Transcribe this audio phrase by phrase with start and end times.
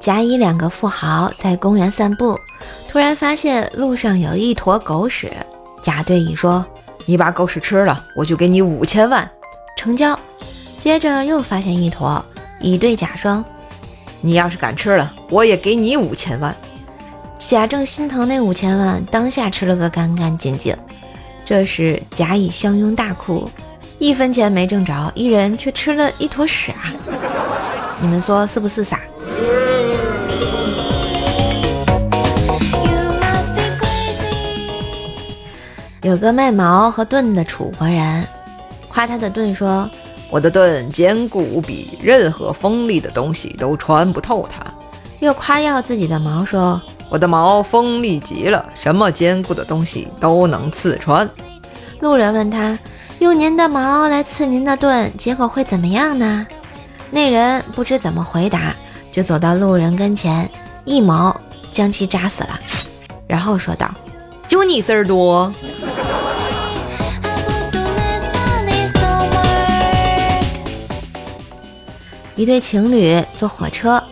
[0.00, 2.40] 甲乙两个富豪在公园散步，
[2.88, 5.30] 突然发现路上有一坨狗屎。
[5.82, 6.64] 甲对乙说
[7.04, 9.30] ：“你把狗屎吃了，我就给你五千万。”
[9.76, 10.18] 成交。
[10.78, 12.24] 接着又发现一坨，
[12.60, 13.44] 乙对甲说
[14.22, 16.56] ：“你要是敢吃了，我也给你五千万。”
[17.38, 20.74] 甲正心疼那五千万，当下吃了个干干净净。
[21.44, 23.50] 这时甲乙相拥大哭，
[23.98, 26.88] 一分钱没挣着，一人却吃了一坨屎啊！
[28.00, 28.98] 你们说是不是傻？
[36.02, 38.26] 有个卖矛和盾的楚国人，
[38.88, 39.88] 夸他的盾说
[40.30, 44.64] ：“我的盾坚固无比，任何锋利的东西都穿不透它。”
[45.20, 51.28] 又夸耀自己的矛说：“我的矛锋利极了，什么坚固的东西都能刺穿。”
[52.00, 52.78] 路人问他
[53.20, 56.46] ：“用您的矛来刺您的盾，结果会怎么样呢？”
[57.12, 58.74] 那人不知怎么回答，
[59.12, 60.50] 就走到路人跟前，
[60.86, 61.38] 一矛
[61.70, 62.58] 将其扎死了，
[63.26, 63.90] 然后说道
[64.48, 65.52] ：“就你事儿多。”
[72.40, 74.02] 一对情侣坐火车，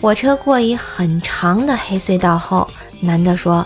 [0.00, 2.66] 火车过一很长的黑隧道后，
[3.02, 3.62] 男的说：“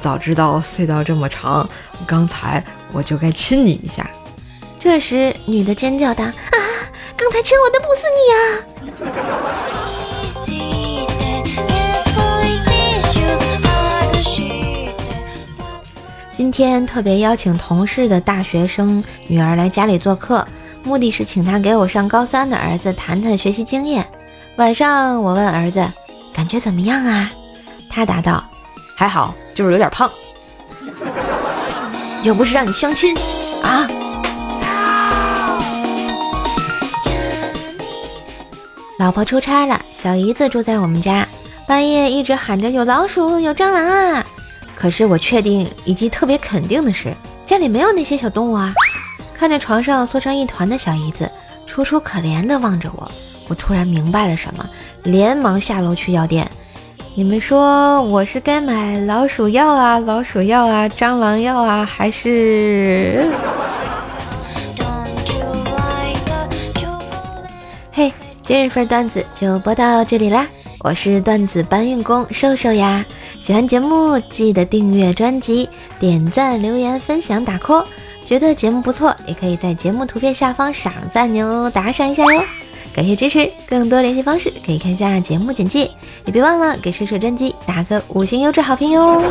[0.00, 1.68] 早知道隧道这么长，
[2.06, 4.08] 刚才我就该亲你一下。”
[4.80, 6.32] 这时，女的尖叫道：“啊，
[7.14, 8.40] 刚才亲我的不是你啊！”
[16.32, 20.48] 今天特别邀请同事的大学生女儿来家里做客。
[20.84, 24.06] 目的是请他给我上高三的儿子谈谈学习经验。
[24.56, 25.86] 晚上我问儿子
[26.32, 27.30] 感觉怎么样啊？
[27.90, 28.44] 他答道
[28.96, 30.10] ：“还好，就是有点胖。”
[32.24, 33.16] 又不是让你相亲
[33.62, 33.88] 啊！
[38.98, 41.26] 老婆出差了，小姨子住在我们家，
[41.68, 44.26] 半夜一直喊着有老鼠、有蟑螂啊！
[44.74, 47.14] 可是我确定以及特别肯定的是，
[47.46, 48.74] 家里没有那些小动物啊。
[49.38, 51.30] 看着床上缩成一团的小姨子，
[51.64, 53.08] 楚楚可怜的望着我，
[53.46, 54.68] 我突然明白了什么，
[55.04, 56.50] 连忙下楼去药店。
[57.14, 63.30] 你们说我是该买老鼠药啊、老鼠药啊、蟑螂药啊，还是？
[67.92, 68.12] 嘿，
[68.42, 70.48] 今日份段子就播到这里啦！
[70.80, 73.06] 我是段子搬运工瘦瘦呀，
[73.40, 75.68] 喜欢节目记得订阅专辑、
[76.00, 77.84] 点赞、留言、分享、打 call。
[78.28, 82.44] 觉得节目不错，也可以在节目图片下方赏赞哟，打赏一下哟，
[82.94, 83.50] 感谢支持。
[83.66, 85.90] 更多联系方式可以看下节目简介，
[86.26, 89.22] 也别忘了给射手专辑打个五星优质好评哟。